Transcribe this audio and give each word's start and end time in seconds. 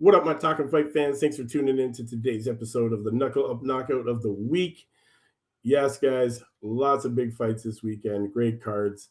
What 0.00 0.14
up, 0.14 0.24
my 0.24 0.32
talking 0.32 0.70
fight 0.70 0.94
fans? 0.94 1.20
Thanks 1.20 1.36
for 1.36 1.44
tuning 1.44 1.78
in 1.78 1.92
to 1.92 2.06
today's 2.06 2.48
episode 2.48 2.94
of 2.94 3.04
the 3.04 3.10
Knuckle 3.10 3.50
Up 3.50 3.62
Knockout 3.62 4.08
of 4.08 4.22
the 4.22 4.32
Week. 4.32 4.88
Yes, 5.62 5.98
guys, 5.98 6.42
lots 6.62 7.04
of 7.04 7.14
big 7.14 7.34
fights 7.34 7.64
this 7.64 7.82
weekend. 7.82 8.32
Great 8.32 8.64
cards. 8.64 9.10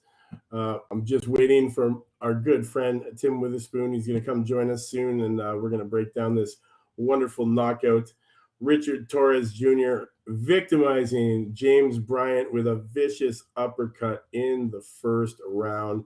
Uh, 0.52 0.80
I'm 0.90 1.06
just 1.06 1.28
waiting 1.28 1.70
for 1.70 2.02
our 2.22 2.34
good 2.34 2.66
friend 2.66 3.04
Tim 3.16 3.40
Witherspoon. 3.40 3.94
He's 3.94 4.08
going 4.08 4.20
to 4.20 4.26
come 4.26 4.44
join 4.44 4.72
us 4.72 4.90
soon, 4.90 5.22
and 5.22 5.40
uh, 5.40 5.54
we're 5.62 5.70
going 5.70 5.78
to 5.78 5.86
break 5.86 6.16
down 6.16 6.34
this 6.34 6.56
wonderful 6.98 7.46
knockout. 7.46 8.12
Richard 8.60 9.12
Torres 9.12 9.54
Jr. 9.54 10.06
victimizing 10.26 11.52
James 11.54 12.00
Bryant 12.00 12.52
with 12.52 12.66
a 12.66 12.84
vicious 12.92 13.44
uppercut 13.56 14.26
in 14.34 14.72
the 14.72 14.82
first 14.82 15.38
round 15.48 16.06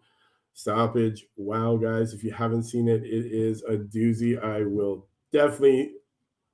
stoppage. 0.53 1.25
Wow, 1.35 1.77
guys, 1.77 2.13
if 2.13 2.23
you 2.23 2.31
haven't 2.31 2.63
seen 2.63 2.87
it, 2.87 3.03
it 3.03 3.25
is 3.31 3.63
a 3.63 3.77
doozy. 3.77 4.41
I 4.41 4.63
will 4.63 5.07
definitely 5.31 5.93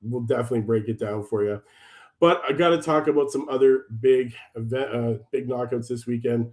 will 0.02 0.22
definitely 0.22 0.62
break 0.62 0.88
it 0.88 1.00
down 1.00 1.26
for 1.26 1.44
you. 1.44 1.62
But 2.20 2.42
I 2.48 2.52
got 2.52 2.70
to 2.70 2.82
talk 2.82 3.08
about 3.08 3.32
some 3.32 3.48
other 3.50 3.86
big 4.02 4.34
event, 4.56 4.94
uh, 4.94 5.14
big 5.32 5.48
knockouts 5.48 5.88
this 5.88 6.06
weekend. 6.06 6.52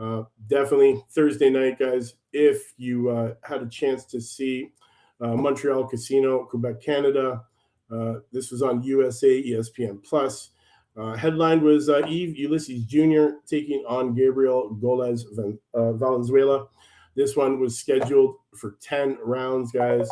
Uh, 0.00 0.24
definitely 0.46 1.02
Thursday 1.10 1.50
night, 1.50 1.78
guys. 1.78 2.14
If 2.32 2.72
you 2.76 3.10
uh, 3.10 3.34
had 3.42 3.62
a 3.62 3.68
chance 3.68 4.04
to 4.06 4.20
see 4.20 4.72
uh, 5.20 5.34
Montreal 5.34 5.88
Casino, 5.88 6.44
Quebec, 6.44 6.80
Canada, 6.80 7.44
uh, 7.90 8.14
this 8.32 8.52
was 8.52 8.62
on 8.62 8.82
USA 8.82 9.42
ESPN 9.42 10.04
Plus. 10.04 10.50
Uh, 10.96 11.16
headline 11.16 11.62
was 11.62 11.88
uh, 11.88 12.02
Steve 12.02 12.36
Ulysses 12.36 12.84
Jr. 12.84 13.38
taking 13.46 13.84
on 13.88 14.14
Gabriel 14.14 14.76
Gollaz 14.80 15.22
Valenzuela. 15.74 16.66
This 17.18 17.34
one 17.34 17.58
was 17.58 17.76
scheduled 17.76 18.36
for 18.54 18.76
10 18.80 19.18
rounds, 19.24 19.72
guys, 19.72 20.08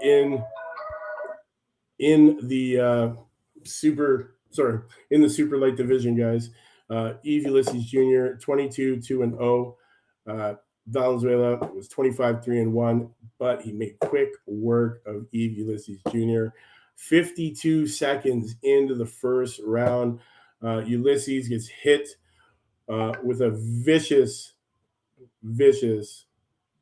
in 0.00 0.42
in 1.98 2.38
the 2.42 2.80
uh, 2.80 3.08
super 3.64 4.38
sorry, 4.50 4.80
in 5.10 5.20
the 5.20 5.28
super 5.28 5.58
light 5.58 5.76
division, 5.76 6.16
guys. 6.16 6.48
Uh, 6.88 7.12
Steve 7.20 7.44
Ulysses 7.44 7.84
Jr., 7.84 8.38
22, 8.40 9.02
2 9.02 9.22
and 9.24 9.34
0. 9.34 9.76
Uh, 10.26 10.54
Valenzuela 10.86 11.56
was 11.74 11.86
25, 11.88 12.42
3 12.42 12.60
and 12.60 12.72
1, 12.72 13.10
but 13.38 13.60
he 13.60 13.72
made 13.72 13.98
quick 14.00 14.30
work 14.46 15.02
of 15.04 15.26
Steve 15.28 15.58
Ulysses 15.58 16.00
Jr. 16.10 16.46
52 16.96 17.86
seconds 17.86 18.56
into 18.62 18.94
the 18.94 19.04
first 19.04 19.60
round, 19.66 20.20
uh, 20.64 20.78
Ulysses 20.78 21.50
gets 21.50 21.68
hit 21.68 22.08
uh, 22.88 23.12
with 23.22 23.42
a 23.42 23.50
vicious, 23.50 24.54
vicious 25.42 26.24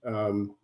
um, 0.06 0.54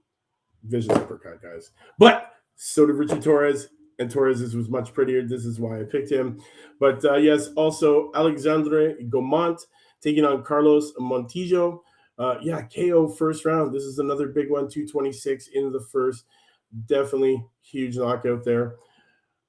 vicious 0.64 0.90
uppercut, 0.90 1.42
guys. 1.42 1.70
But 1.98 2.32
so 2.56 2.86
did 2.86 2.96
Richard 2.96 3.22
Torres, 3.22 3.68
and 3.98 4.10
Torres 4.10 4.54
was 4.54 4.68
much 4.68 4.92
prettier. 4.92 5.26
This 5.26 5.44
is 5.44 5.60
why 5.60 5.80
I 5.80 5.84
picked 5.84 6.10
him. 6.10 6.40
But 6.80 7.04
uh, 7.04 7.16
yes, 7.16 7.48
also 7.56 8.10
Alexandre 8.14 8.94
Gaumont 9.08 9.60
taking 10.02 10.24
on 10.24 10.42
Carlos 10.42 10.92
Montijo. 10.94 11.80
Uh, 12.18 12.36
yeah, 12.42 12.62
KO 12.62 13.08
first 13.08 13.44
round. 13.44 13.74
This 13.74 13.84
is 13.84 13.98
another 13.98 14.28
big 14.28 14.50
one, 14.50 14.68
226 14.68 15.48
into 15.54 15.70
the 15.70 15.84
first. 15.90 16.24
Definitely 16.86 17.44
huge 17.62 17.96
knockout 17.96 18.44
there. 18.44 18.76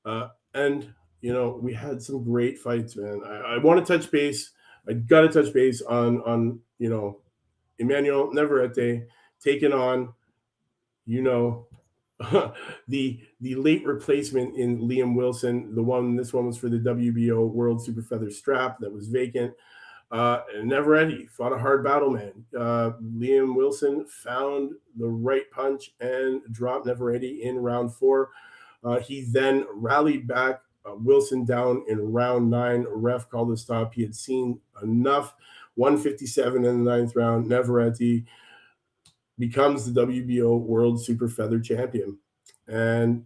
Uh, 0.06 0.30
and, 0.54 0.94
you 1.22 1.34
know, 1.34 1.60
we 1.62 1.74
had 1.74 2.02
some 2.02 2.24
great 2.24 2.60
fights, 2.60 2.96
man. 2.96 3.22
I, 3.26 3.56
I 3.56 3.58
want 3.58 3.86
to 3.86 3.98
touch 3.98 4.12
base. 4.12 4.52
I 4.88 4.94
got 4.94 5.22
to 5.22 5.30
touch 5.30 5.54
base 5.54 5.82
on, 5.82 6.22
on 6.22 6.60
you 6.80 6.90
know, 6.90 7.20
Emmanuel 7.80 8.32
Navarrete 8.34 9.04
taken 9.44 9.74
on, 9.74 10.14
you 11.06 11.22
know, 11.22 11.68
the 12.88 13.20
the 13.42 13.56
late 13.56 13.86
replacement 13.86 14.56
in 14.56 14.80
Liam 14.80 15.16
Wilson. 15.16 15.76
The 15.76 15.84
one 15.84 16.16
this 16.16 16.34
one 16.34 16.48
was 16.48 16.58
for 16.58 16.70
the 16.70 16.78
WBO 16.78 17.50
World 17.50 17.84
Super 17.84 18.02
Feather 18.02 18.30
Strap 18.30 18.80
that 18.80 18.92
was 18.92 19.08
vacant. 19.08 19.54
Uh, 20.12 20.42
Navarrete 20.64 21.28
fought 21.32 21.54
a 21.54 21.58
hard 21.58 21.84
battle, 21.84 22.12
man. 22.12 22.34
Uh, 22.56 22.92
Liam 23.02 23.56
Wilson 23.56 24.06
found 24.06 24.74
the 24.98 25.08
right 25.08 25.50
punch 25.50 25.92
and 26.00 26.42
dropped 26.52 26.86
Navarrete 26.86 27.42
in 27.42 27.58
round 27.58 27.94
four. 27.96 28.30
Uh, 28.84 29.00
he 29.00 29.22
then 29.22 29.66
rallied 29.74 30.28
back 30.28 30.62
uh, 30.86 30.94
Wilson 30.96 31.46
down 31.46 31.84
in 31.88 31.98
round 32.00 32.50
nine. 32.50 32.86
Ref 32.90 33.28
called 33.28 33.52
a 33.52 33.58
stop. 33.58 33.94
He 33.96 34.04
had 34.04 34.16
seen 34.16 34.60
enough. 34.84 35.34
157 35.76 36.64
in 36.64 36.84
the 36.84 36.92
ninth 36.92 37.16
round. 37.16 37.48
Navarrete 37.50 38.26
becomes 39.40 39.92
the 39.92 40.06
WBO 40.06 40.60
World 40.60 41.04
Super 41.04 41.28
Feather 41.28 41.60
Champion, 41.60 42.18
and 42.68 43.26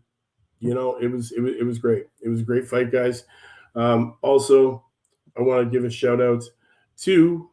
you 0.60 0.74
know 0.74 0.98
it 0.98 1.08
was 1.08 1.32
it 1.32 1.42
was 1.42 1.54
it 1.60 1.64
was 1.64 1.80
great. 1.80 2.08
It 2.22 2.30
was 2.30 2.42
a 2.42 2.46
great 2.46 2.68
fight, 2.68 2.92
guys. 2.92 3.26
Um, 3.76 4.16
also, 4.22 4.84
I 5.38 5.42
want 5.42 5.66
to 5.66 5.72
give 5.72 5.86
a 5.86 5.90
shout 5.90 6.22
out 6.22 6.44
to 7.02 7.50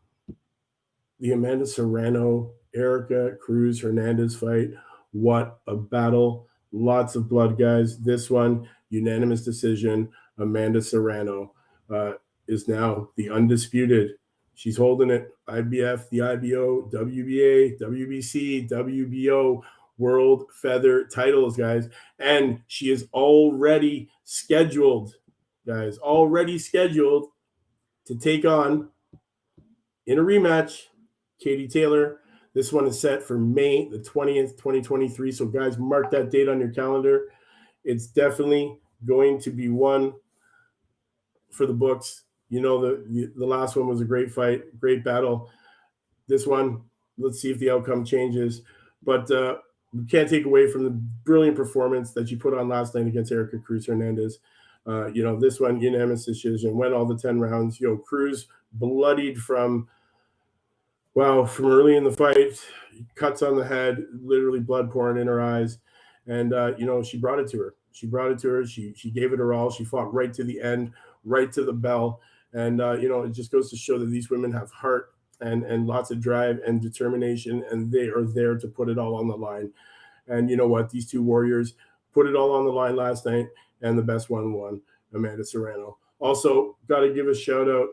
the 1.20 1.32
Amanda 1.32 1.66
Serrano 1.66 2.52
Erika 2.74 3.36
Cruz 3.40 3.80
Hernandez 3.80 4.34
fight. 4.36 4.70
What 5.12 5.60
a 5.66 5.76
battle! 5.76 6.48
Lots 6.72 7.14
of 7.14 7.28
blood, 7.28 7.58
guys. 7.58 7.98
This 7.98 8.30
one 8.30 8.68
unanimous 8.90 9.44
decision. 9.44 10.08
Amanda 10.38 10.82
Serrano 10.82 11.52
uh, 11.90 12.12
is 12.48 12.66
now 12.66 13.10
the 13.16 13.30
undisputed 13.30 14.12
She's 14.54 14.76
holding 14.76 15.10
it. 15.10 15.30
IBF, 15.48 16.08
the 16.10 16.22
IBO, 16.22 16.88
WBA, 16.92 17.78
WBC, 17.80 18.68
WBO 18.70 19.60
World 19.98 20.44
Feather 20.52 21.04
titles, 21.04 21.56
guys. 21.56 21.88
And 22.18 22.60
she 22.66 22.90
is 22.90 23.08
already 23.12 24.08
scheduled, 24.24 25.14
guys, 25.66 25.98
already 25.98 26.58
scheduled 26.58 27.28
to 28.06 28.16
take 28.16 28.44
on 28.44 28.88
in 30.06 30.18
a 30.18 30.22
rematch 30.22 30.84
Katie 31.40 31.68
Taylor. 31.68 32.20
This 32.54 32.72
one 32.72 32.86
is 32.86 33.00
set 33.00 33.22
for 33.22 33.38
May 33.38 33.88
the 33.88 33.98
20th, 33.98 34.56
2023. 34.56 35.32
So, 35.32 35.46
guys, 35.46 35.76
mark 35.78 36.10
that 36.12 36.30
date 36.30 36.48
on 36.48 36.60
your 36.60 36.70
calendar. 36.70 37.26
It's 37.84 38.06
definitely 38.06 38.78
going 39.04 39.40
to 39.40 39.50
be 39.50 39.68
one 39.68 40.12
for 41.50 41.66
the 41.66 41.72
books. 41.72 42.22
You 42.48 42.60
know, 42.60 42.80
the, 42.80 43.32
the 43.36 43.46
last 43.46 43.76
one 43.76 43.86
was 43.86 44.00
a 44.00 44.04
great 44.04 44.30
fight, 44.30 44.78
great 44.78 45.02
battle. 45.04 45.50
This 46.28 46.46
one, 46.46 46.82
let's 47.18 47.40
see 47.40 47.50
if 47.50 47.58
the 47.58 47.70
outcome 47.70 48.04
changes. 48.04 48.62
But 49.02 49.30
uh, 49.30 49.56
we 49.92 50.04
can't 50.06 50.28
take 50.28 50.44
away 50.44 50.70
from 50.70 50.84
the 50.84 50.90
brilliant 50.90 51.56
performance 51.56 52.12
that 52.12 52.30
you 52.30 52.36
put 52.36 52.54
on 52.54 52.68
last 52.68 52.94
night 52.94 53.06
against 53.06 53.32
Erika 53.32 53.58
Cruz 53.58 53.86
Hernandez. 53.86 54.38
Uh, 54.86 55.06
you 55.06 55.22
know, 55.22 55.38
this 55.38 55.60
one, 55.60 55.80
unanimous 55.80 56.26
decision, 56.26 56.76
went 56.76 56.92
all 56.92 57.06
the 57.06 57.16
10 57.16 57.40
rounds. 57.40 57.80
Yo, 57.80 57.96
Cruz 57.96 58.48
bloodied 58.72 59.38
from, 59.38 59.88
well, 61.14 61.46
from 61.46 61.66
early 61.66 61.96
in 61.96 62.04
the 62.04 62.12
fight, 62.12 62.60
cuts 63.14 63.42
on 63.42 63.56
the 63.56 63.64
head, 63.64 64.04
literally 64.22 64.60
blood 64.60 64.90
pouring 64.90 65.20
in 65.20 65.26
her 65.26 65.40
eyes. 65.40 65.78
And, 66.26 66.52
uh, 66.52 66.72
you 66.76 66.86
know, 66.86 67.02
she 67.02 67.18
brought 67.18 67.38
it 67.38 67.48
to 67.50 67.58
her. 67.58 67.74
She 67.92 68.06
brought 68.06 68.30
it 68.30 68.38
to 68.40 68.48
her. 68.48 68.66
She, 68.66 68.92
she 68.96 69.10
gave 69.10 69.32
it 69.32 69.38
her 69.38 69.54
all. 69.54 69.70
She 69.70 69.84
fought 69.84 70.12
right 70.12 70.34
to 70.34 70.44
the 70.44 70.60
end, 70.60 70.92
right 71.24 71.50
to 71.52 71.64
the 71.64 71.72
bell. 71.72 72.20
And 72.54 72.80
uh, 72.80 72.92
you 72.92 73.08
know, 73.08 73.22
it 73.22 73.32
just 73.32 73.50
goes 73.50 73.68
to 73.70 73.76
show 73.76 73.98
that 73.98 74.06
these 74.06 74.30
women 74.30 74.52
have 74.52 74.70
heart 74.70 75.12
and 75.40 75.64
and 75.64 75.86
lots 75.86 76.10
of 76.10 76.20
drive 76.20 76.60
and 76.66 76.80
determination, 76.80 77.64
and 77.70 77.90
they 77.90 78.06
are 78.06 78.24
there 78.24 78.56
to 78.56 78.68
put 78.68 78.88
it 78.88 78.98
all 78.98 79.16
on 79.16 79.28
the 79.28 79.36
line. 79.36 79.72
And 80.28 80.48
you 80.48 80.56
know 80.56 80.68
what? 80.68 80.88
These 80.88 81.10
two 81.10 81.22
warriors 81.22 81.74
put 82.12 82.26
it 82.26 82.36
all 82.36 82.52
on 82.52 82.64
the 82.64 82.70
line 82.70 82.96
last 82.96 83.26
night, 83.26 83.48
and 83.82 83.98
the 83.98 84.02
best 84.02 84.30
one 84.30 84.52
won, 84.52 84.80
Amanda 85.12 85.44
Serrano. 85.44 85.98
Also, 86.20 86.78
got 86.86 87.00
to 87.00 87.12
give 87.12 87.26
a 87.26 87.34
shout 87.34 87.68
out 87.68 87.88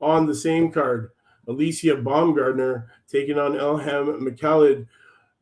on 0.00 0.26
the 0.26 0.34
same 0.34 0.72
card, 0.72 1.10
Alycia 1.46 2.02
Baumgardner 2.02 2.86
taking 3.06 3.38
on 3.38 3.52
Elhem 3.52 4.18
Mekaled. 4.20 4.86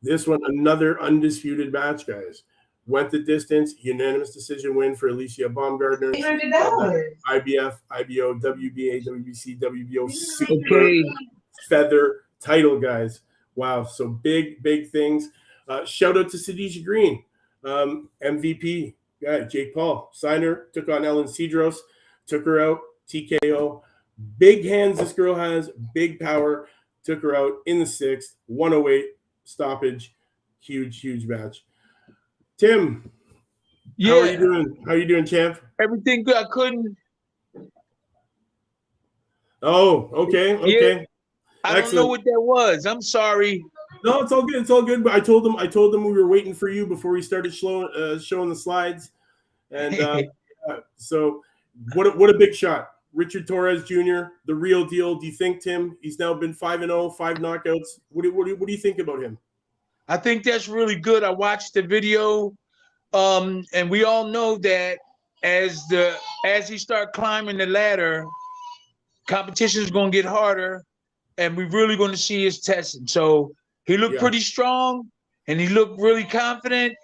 This 0.01 0.27
one, 0.27 0.41
another 0.45 1.01
undisputed 1.01 1.71
match, 1.71 2.05
guys 2.05 2.43
went 2.85 3.11
the 3.11 3.19
distance. 3.19 3.73
Unanimous 3.79 4.33
decision 4.33 4.75
win 4.75 4.95
for 4.95 5.09
Alycia 5.09 5.53
Baumgardner. 5.53 6.13
IBF, 7.29 7.77
IBO, 7.91 8.33
WBA, 8.35 9.05
WBC, 9.05 9.59
WBO, 9.59 10.11
super 10.11 10.91
feather 11.69 12.21
title, 12.39 12.79
guys. 12.79 13.21
Wow. 13.55 13.83
So 13.83 14.07
big, 14.07 14.61
big 14.63 14.89
things. 14.89 15.29
Uh, 15.67 15.85
shout 15.85 16.17
out 16.17 16.29
to 16.29 16.37
Shadasia 16.37 16.83
Green, 16.83 17.23
um, 17.63 18.09
MVP 18.23 18.95
guy, 19.21 19.41
Jake 19.41 19.73
Paul. 19.73 20.09
Signer 20.11 20.67
took 20.73 20.89
on 20.89 21.05
Elin 21.05 21.27
Cederroos, 21.27 21.77
took 22.27 22.45
her 22.45 22.59
out, 22.59 22.79
TKO. 23.07 23.81
Big 24.37 24.65
hands 24.65 24.99
this 24.99 25.13
girl 25.13 25.35
has, 25.35 25.71
big 25.93 26.19
power. 26.19 26.67
Took 27.03 27.21
her 27.21 27.35
out 27.35 27.53
in 27.65 27.79
the 27.79 27.85
sixth, 27.85 28.35
108 28.47 29.05
stoppage. 29.43 30.15
Huge, 30.61 31.01
huge 31.01 31.25
match. 31.25 31.65
Tim, 32.57 33.11
yeah. 33.97 34.13
How 34.13 34.19
are 34.19 34.31
you 34.31 34.37
doing? 34.37 34.77
How 34.85 34.91
are 34.93 34.97
you 34.97 35.05
doing, 35.05 35.25
champ? 35.25 35.59
Everything 35.79 36.23
good. 36.23 36.35
I 36.35 36.45
couldn't. 36.51 36.97
Oh, 39.61 40.09
okay, 40.13 40.55
okay. 40.57 40.99
Yeah. 40.99 41.05
I 41.63 41.79
don't 41.79 41.93
know 41.93 42.07
what 42.07 42.23
that 42.25 42.41
was. 42.41 42.85
I'm 42.85 43.01
sorry. 43.01 43.63
No, 44.03 44.21
it's 44.21 44.31
all 44.31 44.43
good. 44.43 44.61
It's 44.61 44.69
all 44.69 44.81
good. 44.81 45.03
But 45.03 45.13
I 45.13 45.19
told 45.19 45.45
them, 45.45 45.55
I 45.55 45.67
told 45.67 45.93
them 45.93 46.03
we 46.03 46.11
were 46.11 46.27
waiting 46.27 46.53
for 46.53 46.67
you 46.67 46.85
before 46.85 47.11
we 47.11 47.21
started 47.21 47.53
showing 47.53 47.87
uh, 47.95 48.19
showing 48.19 48.49
the 48.49 48.55
slides, 48.55 49.11
and 49.71 49.99
uh, 49.99 50.21
so 50.97 51.41
what? 51.93 52.07
A, 52.07 52.11
what 52.11 52.29
a 52.29 52.37
big 52.37 52.53
shot, 52.53 52.89
Richard 53.13 53.47
Torres 53.47 53.83
Jr., 53.85 54.33
the 54.45 54.55
real 54.55 54.85
deal. 54.85 55.15
Do 55.15 55.25
you 55.27 55.31
think 55.31 55.61
Tim? 55.61 55.97
He's 56.01 56.19
now 56.19 56.33
been 56.33 56.53
five 56.53 56.81
and 56.81 56.89
0, 56.89 57.11
five 57.11 57.37
knockouts. 57.37 57.99
What 58.09 58.23
do, 58.23 58.33
what 58.33 58.47
do, 58.47 58.55
what 58.57 58.67
do 58.67 58.73
you 58.73 58.79
think 58.79 58.99
about 58.99 59.23
him? 59.23 59.37
I 60.07 60.17
think 60.17 60.43
that's 60.43 60.67
really 60.67 60.95
good. 60.95 61.23
I 61.23 61.29
watched 61.29 61.73
the 61.73 61.81
video, 61.81 62.53
um, 63.13 63.63
and 63.73 63.89
we 63.89 64.03
all 64.03 64.27
know 64.27 64.57
that 64.57 64.99
as 65.43 65.85
the 65.87 66.15
as 66.45 66.67
he 66.67 66.77
start 66.77 67.13
climbing 67.13 67.57
the 67.57 67.65
ladder, 67.65 68.25
competition 69.27 69.81
is 69.81 69.91
going 69.91 70.11
to 70.11 70.15
get 70.15 70.25
harder, 70.25 70.83
and 71.37 71.55
we're 71.55 71.69
really 71.69 71.95
going 71.95 72.11
to 72.11 72.17
see 72.17 72.43
his 72.43 72.59
testing. 72.59 73.07
So 73.07 73.53
he 73.85 73.97
looked 73.97 74.15
Yeah. 74.15 74.19
pretty 74.19 74.39
strong, 74.39 75.09
and 75.47 75.59
he 75.59 75.69
looked 75.69 75.99
really 75.99 76.25
confident. 76.25 76.95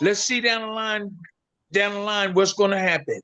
Let's 0.00 0.20
see 0.20 0.40
down 0.40 0.62
the 0.62 0.74
line, 0.74 1.14
down 1.72 1.92
the 1.92 2.00
line, 2.00 2.34
what's 2.34 2.52
going 2.52 2.70
to 2.72 2.78
happen. 2.78 3.20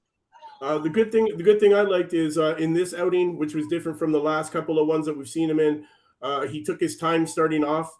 Uh, 0.62 0.76
the 0.76 0.91
good 0.91 1.11
thing, 1.11 1.25
the 1.37 1.43
good 1.43 1.58
thing 1.58 1.75
I 1.75 1.81
liked 1.81 2.12
is 2.12 2.37
uh, 2.37 2.55
in 2.58 2.75
this 2.75 2.93
outing, 2.93 3.38
which 3.38 3.55
was 3.55 3.67
different 3.69 3.99
from 3.99 4.12
the 4.12 4.20
last 4.20 4.52
couple 4.52 4.79
of 4.79 4.87
ones 4.87 5.06
that 5.06 5.17
we've 5.17 5.29
seen 5.29 5.49
him 5.49 5.58
in. 5.58 5.87
Uh, 6.20 6.47
he 6.47 6.62
took 6.62 6.79
his 6.79 6.99
time 6.99 7.26
starting 7.26 7.64
off. 7.64 7.91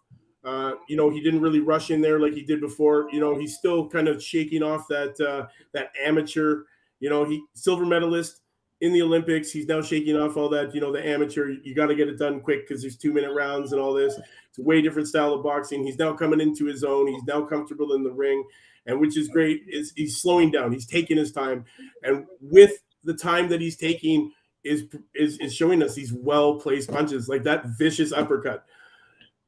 Uh, 0.45 0.73
you 0.89 0.97
know, 0.97 1.11
he 1.11 1.21
didn't 1.21 1.41
really 1.41 1.61
rush 1.61 1.91
in 1.91 2.01
there 2.01 2.19
like 2.19 2.33
he 2.33 2.43
did 2.43 2.61
before. 2.61 3.09
You 3.13 3.21
know, 3.21 3.39
he's 3.39 3.57
still 3.57 3.89
kind 3.89 4.09
of 4.09 4.23
shaking 4.23 4.63
off 4.63 4.87
that 4.89 5.21
uh, 5.21 5.47
that 5.73 5.91
amateur. 6.03 6.63
You 7.01 7.11
know, 7.11 7.25
he 7.25 7.43
silver 7.55 7.85
medalist 7.85 8.41
in 8.81 8.93
the 8.93 9.03
Olympics. 9.03 9.51
He's 9.51 9.67
now 9.67 9.83
shaking 9.83 10.17
off 10.17 10.37
all 10.37 10.49
that. 10.51 10.75
You 10.75 10.81
know, 10.81 10.93
the 10.93 11.07
amateur. 11.07 11.55
You 11.63 11.75
got 11.75 11.87
to 11.87 11.95
get 11.95 12.09
it 12.09 12.19
done 12.19 12.41
quick 12.41 12.67
because 12.67 12.83
there's 12.83 12.97
two 12.97 13.13
minute 13.13 13.33
rounds 13.33 13.73
and 13.73 13.81
all 13.81 13.93
this. 13.93 14.19
It's 14.49 14.59
a 14.59 14.63
way 14.63 14.81
different 14.81 15.09
style 15.09 15.35
of 15.35 15.43
boxing. 15.43 15.85
He's 15.85 15.99
now 15.99 16.15
coming 16.15 16.41
into 16.41 16.65
his 16.65 16.85
own. 16.85 17.07
He's 17.07 17.25
now 17.25 17.43
comfortable 17.43 17.93
in 17.93 18.03
the 18.03 18.13
ring, 18.13 18.43
and 18.87 18.99
which 18.99 19.19
is 19.19 19.29
great. 19.29 19.63
Is 19.69 19.93
he's 19.95 20.21
slowing 20.21 20.51
down. 20.51 20.73
He's 20.73 20.87
taking 20.87 21.17
his 21.17 21.33
time 21.33 21.65
and 22.03 22.25
with 22.41 22.73
the 23.05 23.15
time 23.15 23.49
that 23.49 23.61
he's 23.61 23.77
taking 23.77 24.33
is 24.65 24.85
is, 25.15 25.39
is 25.39 25.55
showing 25.55 25.83
us 25.83 25.95
these 25.95 26.13
well 26.13 26.61
placed 26.61 26.91
punches 26.91 27.29
like 27.29 27.43
that 27.45 27.65
vicious 27.79 28.13
uppercut. 28.13 28.65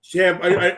Champ, 0.03 0.41
I, 0.43 0.69
I 0.69 0.77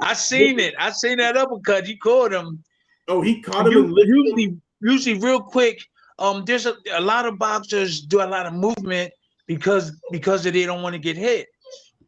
I 0.00 0.14
seen 0.14 0.58
it. 0.60 0.74
I 0.78 0.90
seen 0.90 1.18
that 1.18 1.36
uppercut. 1.36 1.86
You 1.88 1.98
caught 1.98 2.32
him. 2.32 2.62
oh 3.08 3.20
he 3.20 3.40
caught 3.40 3.66
him 3.66 3.72
U- 3.72 3.84
and 3.84 3.92
lifted 3.92 4.10
him. 4.10 4.16
usually, 4.16 4.56
usually 4.80 5.18
real 5.20 5.40
quick. 5.40 5.80
Um, 6.18 6.44
there's 6.46 6.66
a, 6.66 6.74
a 6.92 7.00
lot 7.00 7.26
of 7.26 7.38
boxers 7.38 8.00
do 8.02 8.20
a 8.22 8.26
lot 8.26 8.46
of 8.46 8.52
movement 8.54 9.12
because 9.46 9.92
because 10.10 10.44
they 10.44 10.64
don't 10.64 10.82
want 10.82 10.94
to 10.94 10.98
get 11.00 11.16
hit. 11.16 11.48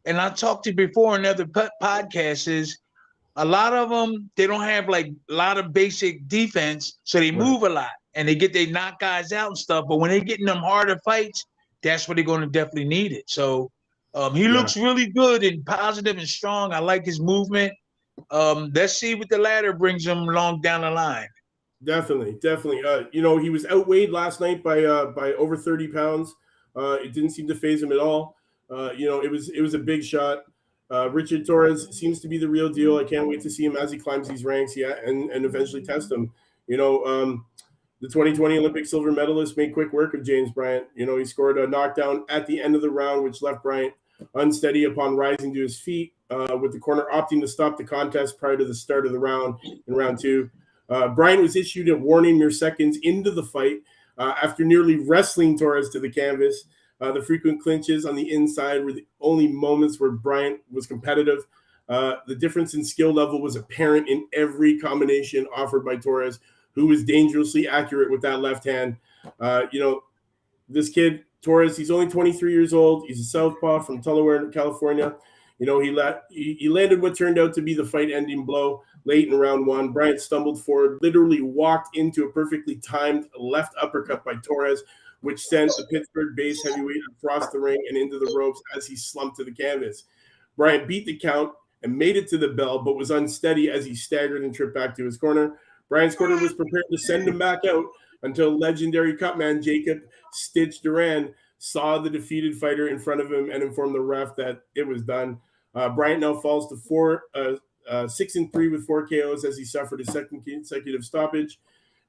And 0.05 0.17
I 0.19 0.29
talked 0.29 0.63
to 0.65 0.69
you 0.69 0.75
before 0.75 1.15
in 1.15 1.25
other 1.25 1.45
podcasts 1.45 2.47
is 2.47 2.77
a 3.35 3.43
lot 3.43 3.73
of 3.73 3.89
them 3.89 4.29
they 4.37 4.47
don't 4.47 4.61
have 4.61 4.87
like 4.87 5.07
a 5.29 5.33
lot 5.33 5.57
of 5.57 5.73
basic 5.73 6.27
defense, 6.27 6.99
so 7.03 7.19
they 7.19 7.31
Right. 7.31 7.39
move 7.39 7.63
a 7.63 7.69
lot 7.69 7.89
and 8.13 8.27
they 8.27 8.35
get 8.35 8.53
they 8.53 8.67
knock 8.67 8.99
guys 8.99 9.31
out 9.33 9.47
and 9.47 9.57
stuff. 9.57 9.85
But 9.87 9.97
when 9.97 10.09
they 10.11 10.21
get 10.21 10.39
in 10.39 10.45
them 10.45 10.59
harder 10.59 10.97
fights, 11.03 11.45
that's 11.81 12.07
where 12.07 12.15
they're 12.15 12.23
going 12.23 12.41
to 12.41 12.47
definitely 12.47 12.85
need 12.85 13.11
it. 13.11 13.29
So 13.29 13.71
um, 14.15 14.33
he 14.33 14.43
Yeah. 14.43 14.49
looks 14.53 14.75
really 14.75 15.07
good 15.07 15.43
and 15.43 15.63
positive 15.65 16.17
and 16.17 16.27
strong. 16.27 16.73
I 16.73 16.79
like 16.79 17.05
his 17.05 17.19
movement. 17.19 17.73
Um, 18.31 18.71
let's 18.73 18.93
see 18.93 19.13
what 19.13 19.29
the 19.29 19.37
ladder 19.37 19.73
brings 19.73 20.05
him 20.07 20.19
along 20.19 20.61
down 20.61 20.81
the 20.81 20.89
line. 20.91 21.27
Definitely, 21.83 22.37
definitely. 22.41 22.83
Uh, 22.83 23.03
you 23.11 23.21
know, 23.21 23.37
he 23.37 23.49
was 23.49 23.65
outweighed 23.67 24.09
last 24.09 24.39
night 24.39 24.63
by 24.63 24.83
uh 24.85 25.07
by 25.07 25.33
over 25.33 25.55
30 25.57 25.89
pounds. 25.89 26.33
Uh, 26.75 26.97
it 27.03 27.13
didn't 27.13 27.29
seem 27.31 27.47
to 27.47 27.55
phase 27.55 27.83
him 27.83 27.91
at 27.91 27.99
all. 27.99 28.35
Uh, 28.69 28.91
you 28.97 29.05
know, 29.05 29.21
it 29.21 29.29
was 29.29 29.49
it 29.49 29.61
was 29.61 29.73
a 29.73 29.79
big 29.79 30.03
shot. 30.03 30.43
Uh, 30.91 31.09
Richard 31.09 31.45
Torres 31.45 31.89
seems 31.97 32.19
to 32.21 32.27
be 32.27 32.37
the 32.37 32.47
real 32.47 32.69
deal. 32.69 32.97
I 32.97 33.03
can't 33.03 33.27
wait 33.27 33.41
to 33.41 33.49
see 33.49 33.65
him 33.65 33.75
as 33.75 33.91
he 33.91 33.97
climbs 33.97 34.27
these 34.29 34.45
ranks, 34.45 34.75
yeah, 34.77 34.93
and 35.05 35.29
and 35.31 35.45
eventually 35.45 35.83
test 35.83 36.11
him. 36.11 36.31
You 36.67 36.77
know, 36.77 37.03
um, 37.05 37.45
the 38.01 38.07
2020 38.07 38.57
Olympic 38.59 38.85
silver 38.85 39.11
medalist 39.11 39.57
made 39.57 39.73
quick 39.73 39.91
work 39.93 40.13
of 40.13 40.23
James 40.23 40.51
Bryant. 40.51 40.87
You 40.95 41.05
know, 41.05 41.17
he 41.17 41.25
scored 41.25 41.57
a 41.57 41.67
knockdown 41.67 42.23
at 42.29 42.47
the 42.47 42.61
end 42.61 42.75
of 42.75 42.81
the 42.81 42.89
round, 42.89 43.23
which 43.23 43.41
left 43.41 43.61
Bryant 43.63 43.93
unsteady 44.35 44.85
upon 44.85 45.15
rising 45.15 45.53
to 45.53 45.61
his 45.61 45.79
feet, 45.79 46.13
uh, 46.29 46.57
with 46.59 46.71
the 46.73 46.79
corner 46.79 47.05
opting 47.13 47.41
to 47.41 47.47
stop 47.47 47.77
the 47.77 47.83
contest 47.83 48.37
prior 48.37 48.57
to 48.57 48.65
the 48.65 48.73
start 48.73 49.05
of 49.05 49.11
the 49.11 49.19
round 49.19 49.55
in 49.87 49.93
round 49.93 50.19
two. 50.19 50.49
Uh, 50.89 51.07
Bryant 51.09 51.41
was 51.41 51.55
issued 51.55 51.89
a 51.89 51.95
warning 51.95 52.37
mere 52.37 52.51
seconds 52.51 52.97
into 53.03 53.31
the 53.31 53.43
fight 53.43 53.79
uh, 54.17 54.33
after 54.41 54.63
nearly 54.63 54.97
wrestling 54.97 55.57
Torres 55.57 55.89
to 55.89 55.99
the 55.99 56.09
canvas. 56.09 56.65
Uh, 57.01 57.11
the 57.11 57.21
frequent 57.21 57.61
clinches 57.61 58.05
on 58.05 58.15
the 58.15 58.31
inside 58.31 58.83
were 58.83 58.93
the 58.93 59.05
only 59.19 59.47
moments 59.47 59.99
where 59.99 60.11
Bryant 60.11 60.59
was 60.71 60.87
competitive. 60.87 61.45
Uh, 61.89 62.15
the 62.27 62.35
difference 62.35 62.73
in 62.73 62.83
skill 62.83 63.13
level 63.13 63.41
was 63.41 63.55
apparent 63.55 64.07
in 64.07 64.27
every 64.33 64.79
combination 64.79 65.45
offered 65.55 65.83
by 65.85 65.95
Torres, 65.95 66.39
who 66.73 66.87
was 66.87 67.03
dangerously 67.03 67.67
accurate 67.67 68.09
with 68.09 68.21
that 68.21 68.39
left 68.39 68.63
hand. 68.63 68.95
Uh, 69.39 69.63
you 69.71 69.79
know, 69.79 70.03
this 70.69 70.89
kid 70.89 71.25
Torres, 71.45 71.77
he's 71.77 71.91
only 71.91 72.07
23 72.07 72.51
years 72.51 72.73
old. 72.73 73.05
He's 73.07 73.19
a 73.19 73.23
southpaw 73.23 73.79
from 73.81 74.01
Tulare, 74.01 74.49
California. 74.49 75.15
You 75.59 75.67
know, 75.67 75.79
he, 75.79 75.91
la- 75.91 76.17
he, 76.29 76.67
landed 76.67 77.01
what 77.01 77.15
turned 77.15 77.37
out 77.37 77.53
to 77.53 77.61
be 77.61 77.75
the 77.75 77.85
fight-ending 77.85 78.45
blow 78.45 78.81
late 79.05 79.27
in 79.29 79.35
round 79.35 79.65
one. 79.65 79.93
Bryant 79.93 80.19
stumbled 80.19 80.61
forward, 80.61 80.97
literally 81.01 81.41
walked 81.41 81.95
into 81.95 82.25
a 82.25 82.31
perfectly 82.31 82.77
timed 82.77 83.27
left 83.39 83.73
uppercut 83.79 84.25
by 84.25 84.33
Torres, 84.43 84.83
which 85.21 85.39
sent 85.39 85.71
the 85.77 85.85
Pittsburgh 85.85 86.35
base 86.35 86.61
heavyweight 86.65 87.01
across 87.15 87.51
the 87.51 87.59
ring 87.59 87.81
and 87.87 87.97
into 87.97 88.17
the 88.17 88.33
ropes 88.35 88.61
as 88.75 88.87
he 88.87 88.95
slumped 88.95 89.37
to 89.37 89.43
the 89.43 89.53
canvas. 89.53 90.05
Bryant 90.57 90.87
beat 90.87 91.05
the 91.05 91.17
count 91.17 91.53
and 91.83 91.95
made 91.95 92.17
it 92.17 92.27
to 92.29 92.39
the 92.39 92.49
bell, 92.49 92.79
but 92.79 92.97
was 92.97 93.11
unsteady 93.11 93.69
as 93.69 93.85
he 93.85 93.93
staggered 93.93 94.43
and 94.43 94.53
tripped 94.53 94.73
back 94.73 94.95
to 94.95 95.05
his 95.05 95.15
corner. 95.15 95.59
Bryant's 95.89 96.15
corner 96.15 96.37
was 96.37 96.53
prepared 96.53 96.85
to 96.91 96.97
send 96.97 97.27
him 97.27 97.37
back 97.37 97.59
out 97.69 97.85
until 98.23 98.57
legendary 98.57 99.15
cutman 99.15 99.61
Jacob 99.61 99.99
Stitch 100.31 100.81
Duran 100.81 101.33
saw 101.57 101.97
the 101.97 102.09
defeated 102.09 102.57
fighter 102.57 102.89
in 102.89 102.99
front 102.99 103.21
of 103.21 103.31
him 103.31 103.49
and 103.51 103.63
informed 103.63 103.95
the 103.95 103.99
ref 103.99 104.35
that 104.35 104.61
it 104.75 104.85
was 104.85 105.01
done. 105.01 105.39
Uh, 105.73 105.89
Bryant 105.89 106.21
now 106.21 106.35
falls 106.35 106.69
to 106.69 106.77
four, 106.77 107.23
uh, 107.33 107.53
uh, 107.89 108.07
six 108.07 108.35
and 108.35 108.51
three 108.51 108.67
with 108.67 108.85
four 108.85 109.07
KOs 109.07 109.45
as 109.45 109.57
he 109.57 109.65
suffered 109.65 109.99
his 109.99 110.11
second 110.11 110.43
consecutive 110.43 111.03
stoppage. 111.03 111.59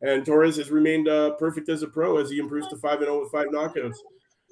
And 0.03 0.26
Torres 0.26 0.56
has 0.56 0.70
remained 0.70 1.08
uh, 1.08 1.32
perfect 1.32 1.69
as 1.69 1.82
a 1.82 1.87
pro 1.87 2.19
as 2.19 2.31
he 2.31 2.38
improves 2.38 2.69
to 2.69 2.76
five 2.76 2.99
and 2.99 3.06
zero 3.06 3.23
with 3.23 3.32
five 3.32 3.49
knockouts. 3.49 3.97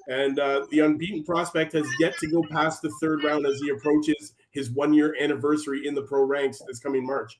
And 0.07 0.39
uh, 0.39 0.65
the 0.69 0.81
unbeaten 0.81 1.23
prospect 1.23 1.73
has 1.73 1.87
yet 1.99 2.17
to 2.19 2.27
go 2.27 2.43
past 2.51 2.81
the 2.81 2.91
third 3.01 3.23
round 3.23 3.45
as 3.45 3.59
he 3.59 3.69
approaches 3.69 4.33
his 4.51 4.69
one 4.71 4.93
year 4.93 5.15
anniversary 5.19 5.87
in 5.87 5.95
the 5.95 6.03
pro 6.03 6.23
ranks 6.23 6.61
this 6.67 6.79
coming 6.79 7.05
March. 7.05 7.39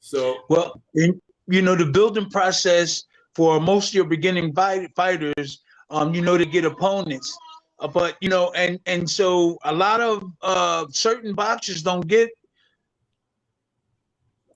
So 0.00 0.38
Well, 0.48 0.82
you 0.94 1.62
know, 1.62 1.76
the 1.76 1.86
building 1.86 2.28
process 2.30 3.04
for 3.34 3.60
most 3.60 3.88
of 3.88 3.94
your 3.94 4.04
beginning 4.04 4.52
fight, 4.52 4.90
fighters, 4.94 5.62
um, 5.90 6.14
you 6.14 6.22
know, 6.22 6.36
to 6.36 6.44
get 6.44 6.64
opponents. 6.64 7.36
Uh, 7.78 7.88
but 7.88 8.16
you 8.20 8.28
know, 8.28 8.52
and 8.52 8.78
and 8.86 9.08
so 9.08 9.58
a 9.64 9.72
lot 9.72 10.00
of 10.00 10.22
uh 10.42 10.86
certain 10.90 11.34
boxers 11.34 11.82
don't 11.82 12.06
get. 12.06 12.30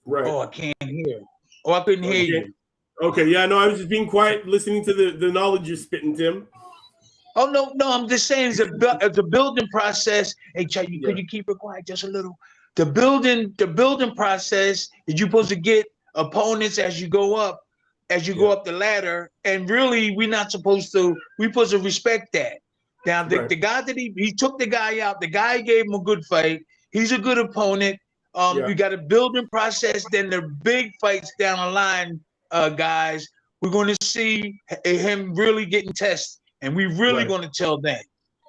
right. 0.05 0.25
Oh, 0.27 0.41
I 0.41 0.47
can't 0.47 0.75
hear. 0.81 1.21
Oh, 1.65 1.73
I 1.73 1.81
couldn't 1.83 2.05
hear 2.05 2.25
you. 2.25 2.55
Okay, 3.03 3.27
yeah, 3.27 3.45
no, 3.45 3.59
I 3.59 3.67
was 3.67 3.79
just 3.79 3.91
being 3.91 4.09
quiet, 4.09 4.47
listening 4.47 4.83
to 4.87 4.95
the, 4.95 5.11
the 5.11 5.31
knowledge 5.31 5.69
you're 5.69 5.77
spitting, 5.77 6.17
Tim. 6.17 6.49
Oh 7.35 7.51
no, 7.51 7.73
no, 7.75 7.93
I'm 7.93 8.09
just 8.09 8.27
saying 8.27 8.53
it's 8.53 8.61
a 8.61 8.99
it's 9.03 9.19
a 9.19 9.23
building 9.23 9.69
process. 9.69 10.35
Hey, 10.55 10.65
Chad, 10.65 10.89
you, 10.89 11.03
could 11.03 11.19
you 11.19 11.27
keep 11.27 11.51
it 11.51 11.59
quiet 11.59 11.87
just 11.87 12.05
a 12.05 12.09
little? 12.09 12.39
The 12.77 12.87
building, 12.87 13.55
the 13.59 13.67
building 13.67 14.15
process 14.15 14.89
is 15.07 15.19
you're 15.19 15.29
supposed 15.29 15.51
to 15.51 15.57
get 15.57 15.87
opponents 16.15 16.79
as 16.79 17.01
you 17.01 17.09
go 17.09 17.35
up, 17.35 17.66
as 18.11 18.27
you 18.29 18.35
go 18.35 18.51
up 18.51 18.65
the 18.65 18.73
ladder, 18.73 19.31
and 19.45 19.69
really 19.69 20.15
we're 20.17 20.29
not 20.29 20.51
supposed 20.51 20.93
to. 20.93 21.17
We're 21.39 21.51
supposed 21.51 21.73
to 21.73 21.79
respect 21.79 22.33
that. 22.33 22.59
Now 23.05 23.23
the, 23.25 23.39
Right. 23.39 23.49
the 23.49 23.57
guy 23.57 23.81
that 23.83 23.97
he 23.97 24.13
he 24.17 24.33
took 24.33 24.59
the 24.59 24.67
guy 24.67 25.01
out, 25.01 25.21
the 25.21 25.27
guy 25.29 25.61
gave 25.61 25.85
him 25.87 25.95
a 25.95 26.01
good 26.03 26.25
fight. 26.27 26.63
He's 26.93 27.13
a 27.13 27.19
good 27.19 27.39
opponent. 27.39 27.99
Um, 28.35 28.59
Yeah. 28.59 28.69
you 28.69 28.75
got 28.75 28.93
a 28.93 28.99
building 28.99 29.49
process, 29.49 30.05
then 30.13 30.29
the 30.31 30.43
big 30.63 30.93
fights 31.01 31.33
down 31.39 31.59
the 31.59 31.73
line, 31.73 32.21
uh, 32.51 32.69
guys. 32.69 33.27
We're 33.63 33.71
going 33.71 33.89
to 33.89 34.05
see 34.05 34.61
him 34.85 35.35
really 35.35 35.65
getting 35.65 35.93
tested, 35.93 36.41
and 36.61 36.77
we 36.77 36.85
really 36.87 37.19
Right. 37.25 37.29
going 37.29 37.43
to 37.43 37.51
tell 37.51 37.81
that. 37.81 38.05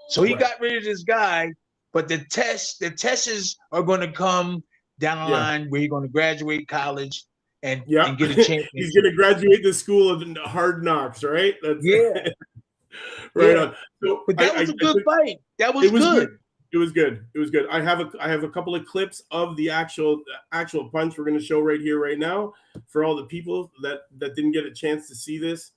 So 0.09 0.23
he 0.23 0.33
Right. 0.33 0.39
got 0.41 0.59
rid 0.59 0.77
of 0.77 0.83
this 0.83 1.03
guy, 1.03 1.51
but 1.93 2.07
the 2.09 2.19
tests, 2.29 2.77
the 2.77 2.91
tests 2.91 3.55
are 3.71 3.81
going 3.81 4.01
to 4.01 4.11
come 4.11 4.61
down 4.99 5.25
the 5.25 5.31
Yeah. 5.33 5.39
line 5.39 5.69
where 5.69 5.81
you're 5.81 5.89
going 5.89 6.03
to 6.03 6.09
graduate 6.09 6.67
college 6.67 7.23
and, 7.63 7.83
Yeah, 7.87 8.07
and 8.07 8.17
get 8.17 8.31
a 8.37 8.43
chance. 8.43 8.65
he's 8.73 8.93
going 8.95 9.05
to 9.09 9.15
graduate 9.15 9.63
the 9.63 9.73
school 9.73 10.09
of 10.09 10.23
hard 10.49 10.83
knocks, 10.83 11.23
right? 11.23 11.55
That's 11.61 11.83
Yeah. 11.85 12.09
right 13.33 13.51
Yeah. 13.55 13.63
on. 13.63 13.75
So 14.03 14.23
But 14.27 14.37
that 14.37 14.55
I- 14.55 14.61
was 14.61 14.69
I- 14.69 14.73
a 14.73 14.75
good 14.75 15.03
fight. 15.03 15.37
That 15.59 15.73
was, 15.73 15.85
it 15.85 15.93
was 15.93 16.03
good. 16.03 16.27
good. 16.29 16.39
It 16.73 16.77
was 16.77 16.91
good. 16.91 17.25
It 17.33 17.39
was 17.39 17.49
good. 17.49 17.65
I 17.71 17.79
have 17.81 18.01
a 18.01 18.11
I 18.19 18.27
have 18.27 18.43
a 18.43 18.49
couple 18.49 18.75
of 18.75 18.85
clips 18.85 19.23
of 19.31 19.55
the 19.55 19.69
actual 19.69 20.21
actual 20.51 20.89
punch 20.89 21.17
we're 21.17 21.23
going 21.23 21.39
to 21.39 21.43
show 21.43 21.61
right 21.61 21.79
here 21.79 21.97
right 21.97 22.19
now 22.19 22.53
for 22.87 23.05
all 23.05 23.15
the 23.15 23.23
people 23.23 23.71
that 23.81 24.01
that 24.17 24.35
didn't 24.35 24.51
get 24.51 24.65
a 24.65 24.71
chance 24.73 25.07
to 25.07 25.15
see 25.15 25.37
this. 25.37 25.71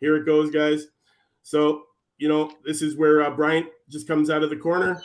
Here 0.00 0.16
it 0.16 0.24
goes, 0.24 0.50
guys. 0.50 0.86
So 1.42 1.82
you 2.16 2.28
know 2.28 2.50
this 2.64 2.80
is 2.80 2.96
where 2.96 3.22
uh, 3.22 3.30
Bryant 3.30 3.66
just 3.90 4.08
comes 4.08 4.30
out 4.30 4.42
of 4.42 4.48
the 4.48 4.56
corner. 4.56 5.02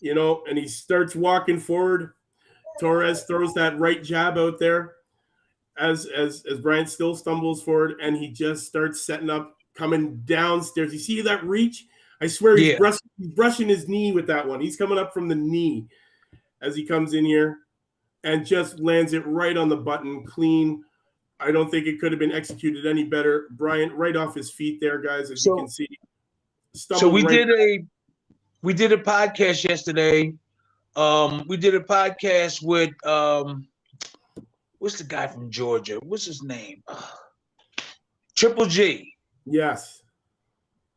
you 0.00 0.12
know, 0.12 0.42
and 0.48 0.58
he 0.58 0.66
starts 0.66 1.14
walking 1.14 1.60
forward. 1.60 2.12
Torres 2.80 3.22
throws 3.24 3.54
that 3.54 3.78
right 3.78 4.02
jab 4.02 4.36
out 4.38 4.58
there 4.58 4.95
as 5.78 6.06
as 6.06 6.44
as 6.50 6.60
Bryant 6.60 6.88
still 6.88 7.14
stumbles 7.14 7.62
forward 7.62 7.94
and 8.02 8.16
he 8.16 8.28
just 8.28 8.66
starts 8.66 9.04
setting 9.06 9.30
up 9.30 9.56
coming 9.74 10.16
downstairs. 10.24 10.92
You 10.92 10.98
see 10.98 11.20
that 11.22 11.44
reach? 11.44 11.86
I 12.20 12.26
swear 12.28 12.56
he's, 12.56 12.68
Yeah. 12.72 12.78
brushing, 12.78 13.10
he's 13.18 13.28
brushing 13.28 13.68
his 13.68 13.88
knee 13.88 14.12
with 14.12 14.26
that 14.28 14.46
one. 14.46 14.60
He's 14.60 14.76
coming 14.76 14.96
up 14.98 15.12
from 15.12 15.28
the 15.28 15.34
knee 15.34 15.86
as 16.62 16.74
he 16.74 16.84
comes 16.84 17.12
in 17.12 17.24
here 17.26 17.58
and 18.24 18.46
just 18.46 18.80
lands 18.80 19.12
it 19.12 19.26
right 19.26 19.56
on 19.56 19.68
the 19.68 19.76
button 19.76 20.24
clean. 20.24 20.82
I 21.38 21.50
don't 21.52 21.70
think 21.70 21.86
it 21.86 22.00
could 22.00 22.12
have 22.12 22.18
been 22.18 22.32
executed 22.32 22.86
any 22.86 23.04
better. 23.04 23.48
Bryant 23.50 23.92
right 23.92 24.16
off 24.16 24.34
his 24.34 24.50
feet 24.50 24.80
there, 24.80 24.98
guys, 24.98 25.30
as 25.30 25.42
So- 25.42 25.52
you 25.52 25.58
can 25.58 25.68
see. 25.68 25.88
So 26.74 27.08
we 27.08 27.22
right- 27.22 27.30
did 27.46 27.50
a 27.50 27.84
we 28.62 28.72
did 28.74 28.92
a 28.92 28.96
podcast 28.98 29.62
yesterday. 29.68 30.32
Um, 30.96 31.44
we 31.46 31.56
did 31.58 31.74
a 31.74 31.80
podcast 31.80 32.62
with 32.62 32.90
um, 33.06 33.68
what's 34.86 34.98
the 34.98 35.04
guy 35.04 35.26
from 35.26 35.50
Georgia? 35.50 35.98
What's 36.04 36.26
his 36.26 36.44
name? 36.44 36.80
Triple 38.36 38.66
G. 38.66 39.12
Yes. 39.44 40.00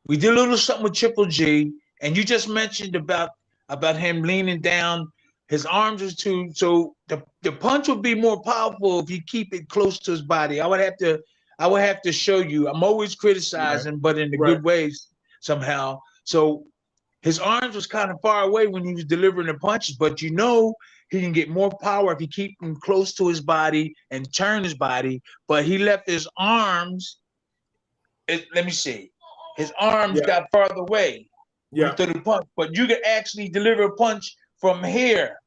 We 0.06 0.16
did 0.16 0.32
a 0.32 0.36
little 0.36 0.58
something 0.58 0.84
with 0.84 0.94
Triple 0.94 1.26
G, 1.26 1.74
and 2.00 2.16
you 2.16 2.24
just 2.24 2.48
mentioned 2.48 2.96
about 2.96 3.32
about 3.70 3.96
him 3.96 4.22
leaning 4.22 4.62
down. 4.62 5.12
His 5.48 5.66
arms 5.66 6.04
are 6.04 6.16
too 6.16 6.52
so 6.54 6.96
the, 7.08 7.24
the 7.42 7.52
punch 7.52 7.88
would 7.88 8.04
be 8.04 8.14
more 8.14 8.40
powerful 8.44 9.00
if 9.00 9.10
you 9.10 9.24
keep 9.26 9.56
it 9.56 9.68
close 9.70 9.98
to 10.02 10.12
his 10.12 10.22
body. 10.22 10.62
I 10.62 10.68
would 10.68 10.82
have 10.82 10.98
to 10.98 11.20
I 11.58 11.66
would 11.66 11.82
have 11.82 12.04
to 12.04 12.12
show 12.12 12.42
you. 12.42 12.70
I'm 12.70 12.84
always 12.84 13.16
criticizing, 13.16 13.98
but 13.98 14.20
in 14.20 14.30
the 14.30 14.38
Right. 14.38 14.54
good 14.54 14.64
ways 14.64 15.08
somehow. 15.42 16.00
So 16.26 16.64
his 17.24 17.40
arms 17.40 17.74
was 17.74 17.88
kind 17.88 18.12
of 18.12 18.22
far 18.22 18.44
away 18.44 18.68
when 18.68 18.86
he 18.86 18.94
was 18.94 19.06
delivering 19.06 19.48
the 19.48 19.56
punches, 19.56 19.96
but 19.96 20.22
you 20.22 20.30
know 20.30 20.76
he 21.10 21.22
can 21.22 21.32
get 21.32 21.50
more 21.50 21.72
power 21.82 22.14
if 22.14 22.20
he 22.20 22.28
keep 22.28 22.58
them 22.60 22.76
close 22.76 23.14
to 23.16 23.28
his 23.28 23.42
body 23.42 23.94
and 24.12 24.32
turn 24.34 24.64
his 24.64 24.76
body. 24.76 25.22
But 25.48 25.66
he 25.66 25.78
left 25.78 26.08
his 26.08 26.28
arms. 26.38 27.18
it- 28.28 28.46
let 28.54 28.64
me 28.64 28.70
see. 28.72 29.12
His 29.58 29.74
arms 29.80 30.20
Yeah. 30.20 30.28
got 30.28 30.52
farther 30.52 30.76
away 30.76 31.28
Yeah. 31.72 31.94
to 31.94 32.06
the 32.06 32.22
punch, 32.22 32.48
but 32.56 32.76
you 32.78 32.86
could 32.86 33.04
actually 33.04 33.50
deliver 33.50 33.82
a 33.84 33.96
punch 33.96 34.36
from 34.62 34.84
here, 34.84 35.40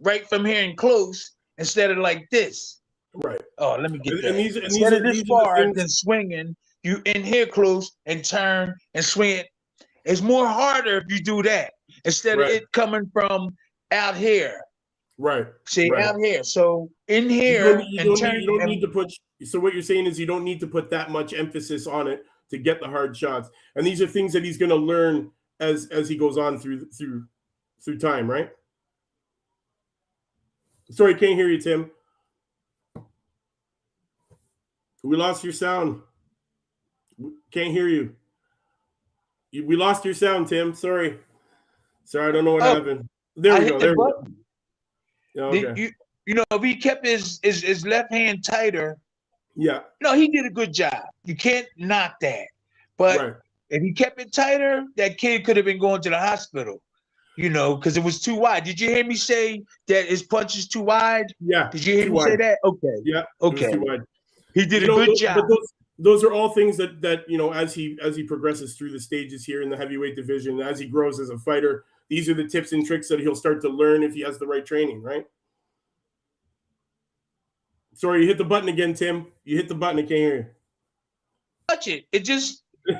right 0.00 0.28
from 0.28 0.44
here 0.44 0.64
and 0.64 0.76
close, 0.76 1.30
instead 1.58 1.92
of 1.92 1.98
like 1.98 2.28
this. 2.30 2.80
Right. 3.14 3.40
Oh, 3.58 3.76
let 3.76 3.92
me 3.92 3.98
get 4.00 4.16
that. 4.22 4.24
and 4.30 4.36
these- 4.36 4.56
and 4.56 4.64
instead 4.64 4.90
these 4.94 4.98
of 4.98 5.04
this 5.04 5.16
these 5.18 5.28
far 5.28 5.58
and 5.58 5.88
swinging, 5.92 6.56
you 6.82 7.00
in 7.04 7.22
here 7.22 7.46
close 7.46 7.92
and 8.06 8.24
turn 8.24 8.74
and 8.94 9.04
swing 9.04 9.36
it. 9.38 9.48
It's 10.04 10.20
more 10.20 10.48
harder 10.48 10.96
if 10.98 11.04
you 11.08 11.22
do 11.22 11.40
that 11.44 11.74
instead 12.04 12.38
Right. 12.38 12.50
of 12.50 12.56
it 12.56 12.72
coming 12.72 13.08
from 13.12 13.56
out 13.92 14.16
here. 14.16 14.60
Right. 15.16 15.46
See, 15.66 15.90
Right. 15.90 16.04
out 16.04 16.16
here. 16.18 16.42
So 16.42 16.90
in 17.08 17.24
You 17.24 17.28
here 17.30 17.64
don't, 17.76 17.88
you 17.88 18.04
don't, 18.04 18.16
turn. 18.16 18.34
need, 18.34 18.40
you 18.42 18.58
don't 18.58 18.68
need 18.68 18.80
to 18.80 18.88
put 18.88 19.12
so 19.44 19.60
what 19.60 19.72
you're 19.74 19.82
saying 19.82 20.06
is 20.06 20.18
you 20.18 20.26
don't 20.26 20.42
need 20.44 20.58
to 20.60 20.66
put 20.66 20.90
that 20.90 21.10
much 21.10 21.34
emphasis 21.34 21.86
on 21.86 22.08
it 22.08 22.24
to 22.50 22.58
get 22.58 22.80
the 22.80 22.86
hard 22.88 23.16
shots 23.16 23.48
and 23.76 23.86
these 23.86 24.00
are 24.00 24.06
things 24.06 24.32
that 24.32 24.44
he's 24.44 24.56
going 24.58 24.70
to 24.70 24.76
learn 24.76 25.30
as 25.60 25.86
as 25.90 26.08
he 26.08 26.16
goes 26.16 26.38
on 26.38 26.58
through 26.58 26.86
through 26.90 27.24
through 27.84 27.98
time 27.98 28.28
right 28.30 28.50
sorry 30.90 31.14
can't 31.14 31.34
hear 31.34 31.48
you 31.48 31.60
tim 31.60 31.90
we 35.02 35.16
lost 35.16 35.44
your 35.44 35.52
sound 35.52 36.00
can't 37.50 37.70
hear 37.72 37.88
you 37.88 38.14
You- 39.50 39.66
we 39.66 39.76
lost 39.76 40.04
your 40.04 40.14
sound 40.14 40.48
tim 40.48 40.74
sorry 40.74 41.18
sorry 42.04 42.28
i 42.28 42.32
don't 42.32 42.44
know 42.44 42.52
what 42.54 42.62
Oh, 42.62 42.74
happened 42.76 43.08
there 43.36 43.58
we 43.58 43.64
hit 43.64 43.72
go 43.72 43.78
the 43.80 43.88
we 43.88 43.94
button. 43.96 44.24
Did 44.24 44.43
okay. 45.38 45.72
You, 45.80 45.90
you 46.26 46.34
know, 46.34 46.44
if 46.52 46.62
he 46.62 46.76
kept 46.76 47.04
his, 47.06 47.40
his 47.42 47.62
his 47.62 47.84
left 47.86 48.12
hand 48.12 48.44
tighter, 48.44 48.96
yeah 49.56 49.80
no, 50.02 50.14
he 50.14 50.28
did 50.28 50.46
a 50.46 50.50
good 50.50 50.72
job. 50.72 51.04
You 51.24 51.36
can't 51.36 51.66
knock 51.76 52.20
that. 52.20 52.46
But 52.96 53.18
right 53.20 53.34
if 53.70 53.82
he 53.82 53.92
kept 53.92 54.20
it 54.20 54.32
tighter, 54.32 54.84
that 54.96 55.18
kid 55.18 55.44
could 55.44 55.56
have 55.56 55.64
been 55.66 55.78
going 55.80 56.00
to 56.02 56.10
the 56.10 56.18
hospital, 56.18 56.80
you 57.36 57.48
know, 57.50 57.74
because 57.76 57.96
it 57.96 58.04
was 58.04 58.20
too 58.20 58.34
wide. 58.36 58.62
Did 58.64 58.78
you 58.78 58.90
hear 58.90 59.04
me 59.04 59.14
say 59.16 59.62
that 59.88 60.06
his 60.06 60.22
punch 60.22 60.56
is 60.56 60.68
too 60.68 60.82
wide? 60.82 61.26
yeah 61.40 61.70
Did 61.70 61.84
you 61.84 61.94
hear 61.94 62.10
me 62.12 62.20
say 62.20 62.36
that? 62.36 62.58
Okay. 62.62 62.96
yeah 63.04 63.22
Okay. 63.40 63.76
wide. 63.76 64.02
He 64.54 64.66
did 64.66 64.82
You 64.82 64.88
a 64.88 64.88
know, 64.88 64.96
good 64.96 65.08
those- 65.08 65.20
job. 65.20 65.36
But 65.36 65.48
those, 65.48 65.72
those 65.98 66.24
are 66.24 66.32
all 66.32 66.50
things 66.50 66.76
that 66.76 67.00
that 67.02 67.20
you 67.28 67.38
know 67.38 67.52
as 67.52 67.74
he 67.74 67.98
as 68.02 68.14
he 68.16 68.22
progresses 68.24 68.76
through 68.76 68.92
the 68.92 69.00
stages 69.00 69.44
here 69.44 69.62
in 69.62 69.70
the 69.70 69.76
heavyweight 69.76 70.14
division, 70.14 70.60
as 70.60 70.78
he 70.78 70.86
grows 70.86 71.18
as 71.18 71.30
a 71.30 71.38
fighter, 71.38 71.84
these 72.08 72.28
are 72.28 72.34
the 72.34 72.46
tips 72.46 72.72
and 72.72 72.86
tricks 72.86 73.08
that 73.08 73.20
he'll 73.20 73.34
start 73.34 73.60
to 73.62 73.68
learn 73.68 74.02
if 74.02 74.14
he 74.14 74.20
has 74.20 74.38
the 74.38 74.46
right 74.46 74.64
training, 74.64 75.02
right? 75.02 75.26
Sorry, 77.94 78.22
you 78.22 78.26
hit 78.26 78.38
the 78.38 78.44
button 78.44 78.68
again, 78.68 78.94
Tim. 78.94 79.26
You 79.44 79.56
hit 79.56 79.68
the 79.68 79.74
button. 79.74 79.98
I 79.98 80.02
can't 80.02 80.10
hear 80.10 80.56
touch 81.68 81.88
it. 81.88 82.06
It 82.12 82.20
just 82.20 82.62
you. 82.86 82.96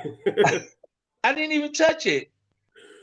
I 1.23 1.33
didn't 1.33 1.51
even 1.51 1.73
touch 1.73 2.05
it. 2.05 2.29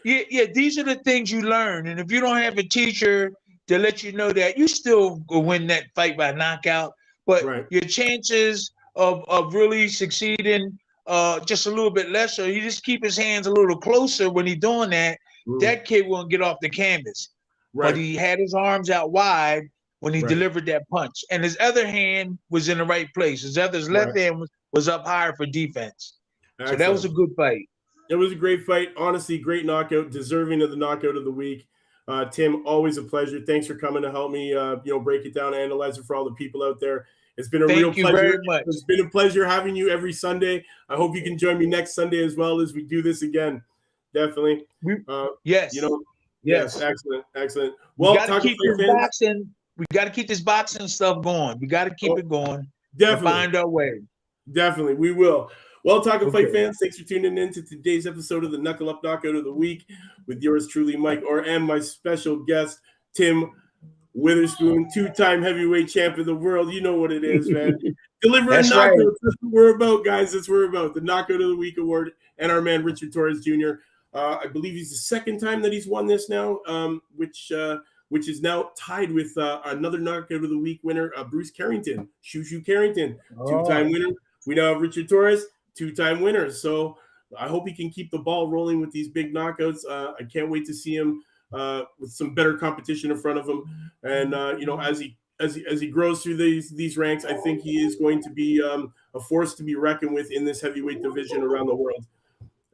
Yeah, 0.05 0.23
yeah. 0.31 0.45
These 0.53 0.79
are 0.79 0.83
the 0.83 0.97
things 0.97 1.31
you 1.31 1.43
learn, 1.43 1.87
and 1.87 2.01
if 2.01 2.11
you 2.11 2.21
don't 2.21 2.39
have 2.39 2.59
a 2.59 2.63
teacher 2.63 3.33
to 3.69 3.79
let 3.79 4.03
you 4.03 4.13
know 4.13 4.33
that, 4.33 4.59
you 4.59 4.67
still 4.69 5.23
will 5.29 5.45
win 5.45 5.67
that 5.69 5.85
fight 5.95 6.17
by 6.17 6.33
knockout. 6.33 6.95
But 7.27 7.45
Right. 7.45 7.67
your 7.71 7.83
chances 7.83 8.73
of 8.97 9.25
of 9.29 9.55
really 9.55 9.89
succeeding 9.89 10.79
uh 11.07 11.41
just 11.41 11.67
a 11.67 11.71
little 11.71 11.91
bit 11.91 12.11
lesser. 12.11 12.51
You 12.51 12.61
just 12.61 12.85
keep 12.85 13.03
his 13.05 13.17
hands 13.17 13.47
a 13.47 13.53
little 13.53 13.77
closer 13.77 14.31
when 14.31 14.47
he's 14.47 14.59
doing 14.59 14.91
that. 14.91 15.19
That 15.61 15.85
kid 15.85 16.07
won't 16.07 16.31
get 16.31 16.41
off 16.43 16.59
the 16.61 16.69
canvas. 16.71 17.31
right. 17.75 17.89
But 17.89 17.97
he 17.97 18.15
had 18.15 18.39
his 18.39 18.53
arms 18.55 18.91
out 18.91 19.13
wide 19.13 19.65
when 20.01 20.13
he 20.13 20.21
Right. 20.21 20.29
delivered 20.29 20.67
that 20.67 20.83
punch, 20.91 21.25
and 21.31 21.43
his 21.43 21.57
other 21.61 21.87
hand 21.87 22.39
was 22.51 22.69
in 22.69 22.79
the 22.79 22.85
right 22.85 23.09
place. 23.15 23.43
His 23.43 23.57
other 23.57 23.79
his 23.79 23.89
left 23.89 24.09
Right. 24.15 24.25
hand 24.25 24.41
was, 24.41 24.51
was 24.73 24.89
up 24.89 25.07
higher 25.07 25.33
for 25.37 25.47
defense. 25.47 26.19
So 26.67 26.77
that 26.77 26.91
was 26.93 27.05
a 27.05 27.09
good 27.09 27.31
fight. 27.37 27.69
It 28.11 28.17
was 28.17 28.31
a 28.33 28.35
great 28.37 28.65
fight. 28.67 28.91
Honestly, 28.97 29.39
great 29.39 29.65
knockout, 29.65 30.11
deserving 30.11 30.61
of 30.61 30.71
the 30.71 30.77
knockout 30.77 31.17
of 31.17 31.25
the 31.25 31.31
week. 31.31 31.67
Uh, 32.09 32.25
Tim, 32.27 32.67
always 32.67 32.99
a 32.99 33.03
pleasure. 33.03 33.41
Thanks 33.41 33.67
for 33.67 33.75
coming 33.77 34.03
to 34.03 34.11
help 34.11 34.33
me, 34.33 34.53
uh, 34.55 34.77
you 34.85 34.93
know, 34.93 35.01
break 35.01 35.25
it 35.25 35.33
down, 35.35 35.55
analyze 35.55 35.97
it 35.99 36.05
for 36.05 36.15
all 36.15 36.25
the 36.25 36.33
people 36.35 36.63
out 36.63 36.79
there. 36.79 37.07
It's 37.39 37.49
been 37.49 37.63
a 37.63 37.67
Thank 37.67 37.79
real 37.79 37.95
you 37.95 38.03
pleasure. 38.05 38.17
very 38.19 38.39
much. 38.45 38.65
It's 38.67 38.85
been 38.85 39.01
a 39.01 39.09
pleasure 39.09 39.47
having 39.47 39.75
you 39.75 39.89
every 39.89 40.13
Sunday. 40.13 40.65
I 40.91 40.97
hope 40.97 41.17
you 41.17 41.23
can 41.23 41.39
join 41.39 41.59
me 41.59 41.65
next 41.67 41.95
Sunday 41.95 42.23
as 42.23 42.37
well 42.37 42.61
as 42.61 42.75
we 42.75 42.83
do 42.83 43.01
this 43.03 43.23
again. 43.23 43.63
Definitely. 44.14 44.66
We- 44.83 45.02
Uh, 45.09 45.28
Yes. 45.45 45.75
you 45.75 45.83
know, 45.83 46.02
yes. 46.42 46.75
yes, 46.75 46.83
excellent, 46.83 47.25
excellent. 47.35 47.75
we 47.97 48.07
Well, 48.09 48.14
got 48.14 48.26
to 48.26 48.40
keep 48.40 48.59
this 48.62 48.76
fans, 48.78 48.92
boxing. 48.92 49.54
We 49.78 49.87
got 49.92 50.04
to 50.04 50.11
keep 50.11 50.28
this 50.28 50.40
boxing 50.40 50.87
stuff 50.88 51.23
going. 51.23 51.59
We 51.61 51.66
got 51.66 51.85
to 51.85 51.95
keep 51.95 52.12
Oh, 52.12 52.16
it 52.16 52.28
going. 52.28 52.66
definitely. 52.97 53.31
find 53.31 53.57
our 53.57 53.69
way. 53.69 54.02
Definitely, 54.52 54.95
we 54.95 55.12
will. 55.12 55.50
Well, 55.85 56.00
talk 56.00 56.14
talking 56.21 56.31
fight 56.31 56.52
fans, 56.52 56.78
thanks 56.81 56.99
for 56.99 57.04
tuning 57.04 57.37
in 57.38 57.52
to 57.54 57.62
today's 57.62 58.07
episode 58.07 58.45
of 58.45 58.52
the 58.52 58.59
Knuckle 58.59 58.88
Up 58.88 59.02
Knockout 59.02 59.35
of 59.35 59.45
the 59.45 59.52
Week 59.52 59.85
with 60.28 60.40
yours 60.42 60.69
truly, 60.69 60.97
Mike, 60.97 61.23
or 61.26 61.40
and 61.40 61.64
my 61.64 61.81
special 61.81 62.37
guest, 62.45 62.78
Tim 63.14 63.50
Witherspoon, 64.14 64.88
two-time 64.92 65.42
heavyweight 65.42 65.88
champ 65.88 66.19
of 66.19 66.26
the 66.26 66.35
world. 66.35 66.73
You 66.73 66.83
know 66.83 66.95
what 66.97 67.11
it 67.12 67.25
is, 67.25 67.49
man. 67.49 67.78
Delivering 68.23 68.50
That's 68.50 68.71
knockouts. 68.71 68.90
right. 68.90 68.99
That's 69.23 69.37
what 69.40 69.52
we're 69.52 69.75
about, 69.75 70.04
guys. 70.04 70.33
That's 70.33 70.49
what 70.49 70.57
we're 70.57 70.69
about. 70.69 70.95
The 70.95 71.00
Knockout 71.00 71.40
of 71.40 71.49
the 71.49 71.57
Week 71.57 71.78
award 71.78 72.12
and 72.38 72.52
our 72.52 72.61
man 72.61 72.85
Richard 72.85 73.12
Torres 73.12 73.40
Jr. 73.45 73.73
Uh, 74.14 74.38
I 74.42 74.47
believe 74.47 74.75
he's 74.75 74.90
the 74.90 74.97
second 74.97 75.38
time 75.38 75.62
that 75.62 75.73
he's 75.73 75.87
won 75.87 76.07
this 76.07 76.28
now, 76.28 76.61
um, 76.66 77.00
which 77.16 77.50
uh, 77.52 77.78
which 78.09 78.28
is 78.28 78.42
now 78.42 78.71
tied 78.76 79.11
with 79.11 79.37
uh, 79.38 79.62
another 79.64 79.99
Knockout 79.99 80.45
of 80.45 80.50
the 80.50 80.59
Week 80.59 80.81
winner, 80.83 81.12
uh, 81.16 81.25
Bruce 81.25 81.50
Carrington, 81.50 82.09
Shu 82.21 82.45
Shu 82.45 82.61
Carrington 82.61 83.19
two-time 83.47 83.90
winner. 83.90 84.11
We 84.47 84.54
now 84.54 84.75
have 84.75 84.83
Richard 84.83 85.09
Torres, 85.09 85.47
two-time 85.75 86.21
winner. 86.21 86.50
So 86.50 86.99
I 87.38 87.49
hope 87.49 87.66
he 87.66 87.75
can 87.75 87.88
keep 87.88 88.11
the 88.11 88.19
ball 88.19 88.49
rolling 88.49 88.81
with 88.81 88.90
these 88.90 89.09
big 89.09 89.33
knockouts. 89.33 89.87
Uh, 89.88 90.12
I 90.21 90.25
can't 90.25 90.50
wait 90.50 90.66
to 90.66 90.75
see 90.75 90.95
him 90.95 91.23
uh, 91.52 91.85
with 91.99 92.12
some 92.12 92.35
better 92.35 92.59
competition 92.59 93.11
in 93.11 93.16
front 93.16 93.38
of 93.38 93.49
him. 93.49 93.64
And 94.02 94.35
uh, 94.35 94.57
you 94.59 94.66
know, 94.66 94.78
as 94.78 94.99
he 94.99 95.16
as 95.40 95.54
he, 95.54 95.66
as 95.66 95.81
he 95.81 95.88
grows 95.88 96.23
through 96.23 96.37
these 96.37 96.71
these 96.71 96.99
ranks, 96.99 97.25
I 97.25 97.35
think 97.35 97.62
he 97.62 97.83
is 97.83 97.97
going 97.97 98.23
to 98.23 98.31
be 98.31 98.62
um, 98.62 98.92
a 99.14 99.21
force 99.21 99.54
to 99.54 99.62
be 99.62 99.75
reckoned 99.75 100.14
with 100.14 100.31
in 100.31 100.45
this 100.45 100.61
heavyweight 100.61 101.02
division 101.02 101.42
around 101.42 101.66
the 101.66 101.75
world. 101.75 102.04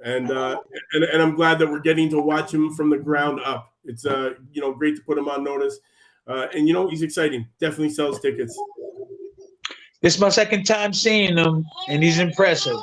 And, 0.05 0.31
uh, 0.31 0.59
and 0.93 1.05
and 1.05 1.21
I'm 1.23 1.35
glad 1.35 1.59
that 1.59 1.69
we're 1.69 1.81
getting 1.81 2.09
to 2.11 2.21
watch 2.21 2.55
him 2.55 2.73
from 2.75 2.89
the 2.91 2.99
ground 2.99 3.41
up. 3.45 3.73
It's 3.85 4.07
uh 4.07 4.35
you 4.53 4.61
know 4.61 4.73
great 4.73 4.95
to 4.97 5.03
put 5.03 5.19
him 5.19 5.29
on 5.29 5.43
notice. 5.43 5.79
Uh, 6.27 6.47
and 6.55 6.69
you 6.69 6.75
know 6.75 6.89
he's 6.89 7.03
exciting. 7.03 7.47
Definitely 7.59 7.91
sells 7.91 8.21
tickets. 8.21 8.57
This 10.01 10.15
is 10.15 10.21
my 10.21 10.29
second 10.29 10.65
time 10.65 10.93
seeing 10.93 11.37
him, 11.37 11.65
and 11.89 12.03
he's 12.03 12.19
impressive. 12.21 12.77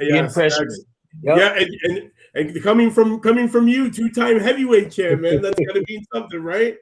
He 0.00 0.08
Yes, 0.08 0.30
impressed 0.36 0.60
me. 0.60 0.66
ex- 0.66 0.80
Yep. 1.22 1.38
Yeah, 1.38 1.54
and, 1.58 1.70
and, 1.84 2.10
and 2.52 2.62
coming 2.62 2.90
from 2.90 3.18
coming 3.20 3.48
from 3.48 3.66
you, 3.66 3.90
two 3.90 4.10
time 4.10 4.38
heavyweight 4.38 4.92
champ, 4.92 5.20
man, 5.22 5.40
that's 5.40 5.56
to 5.58 5.84
mean 5.88 6.04
something, 6.12 6.40
right? 6.40 6.76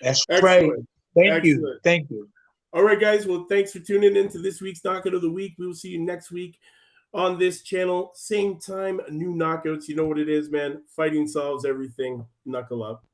That's 0.00 0.24
Excellent. 0.28 0.70
right. 0.70 1.30
Thank 1.30 1.44
you. 1.44 1.78
Thank 1.82 2.10
you. 2.10 2.28
All 2.72 2.82
right, 2.84 2.98
guys. 3.00 3.26
Well, 3.26 3.46
thanks 3.48 3.72
for 3.72 3.80
tuning 3.80 4.16
in 4.16 4.28
to 4.28 4.38
this 4.38 4.60
week's 4.60 4.84
knockout 4.84 5.14
of 5.14 5.22
the 5.22 5.30
week. 5.30 5.54
We 5.58 5.66
will 5.66 5.74
see 5.74 5.88
you 5.88 5.98
next 6.00 6.30
week 6.30 6.58
on 7.14 7.38
this 7.38 7.62
channel, 7.62 8.12
same 8.14 8.58
time. 8.58 9.00
New 9.10 9.34
knockouts. 9.34 9.88
You 9.88 9.96
know 9.96 10.04
what 10.06 10.18
it 10.18 10.28
is, 10.28 10.50
man. 10.50 10.82
Fighting 10.88 11.26
solves 11.26 11.64
everything. 11.64 12.26
Knuckle 12.44 12.82
up. 12.82 13.04